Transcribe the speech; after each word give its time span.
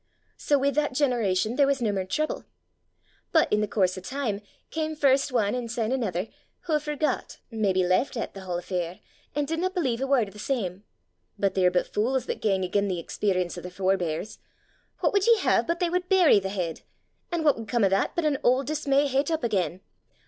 So 0.35 0.57
wi' 0.57 0.71
that 0.71 0.93
generation 0.95 1.57
there 1.57 1.67
was 1.67 1.79
nae 1.79 1.91
mair 1.91 2.05
trouble. 2.07 2.45
"'But 3.31 3.53
i' 3.53 3.57
the 3.57 3.67
coorse 3.67 3.95
o' 3.99 4.01
time 4.01 4.41
cam 4.71 4.95
first 4.95 5.31
ane 5.31 5.53
an' 5.53 5.67
syne 5.67 5.91
anither, 5.91 6.27
wha 6.67 6.79
forgot, 6.79 7.37
maybe 7.51 7.83
leuch 7.85 8.17
at, 8.17 8.33
the 8.33 8.39
haill 8.39 8.57
affair, 8.57 8.99
an' 9.35 9.45
didna 9.45 9.69
believe 9.69 10.01
a 10.01 10.07
word 10.07 10.29
o' 10.29 10.31
the 10.31 10.39
same. 10.39 10.85
But 11.37 11.53
they're 11.53 11.69
but 11.69 11.85
fules 11.93 12.25
that 12.25 12.41
gang 12.41 12.63
again' 12.65 12.87
the 12.87 12.97
experrience 12.97 13.59
o' 13.59 13.61
their 13.61 13.69
forbeirs! 13.69 14.39
what 15.01 15.13
wud 15.13 15.27
ye 15.27 15.37
hae 15.37 15.61
but 15.61 15.79
they 15.79 15.87
wud 15.91 16.09
beery 16.09 16.39
the 16.39 16.49
heid! 16.49 16.81
An' 17.31 17.43
what 17.43 17.55
wud 17.59 17.67
come 17.67 17.83
o' 17.83 17.89
that 17.89 18.15
but 18.15 18.25
an 18.25 18.37
auld 18.41 18.65
dismay 18.65 19.05
het 19.05 19.29
up 19.29 19.43
again! 19.43 19.81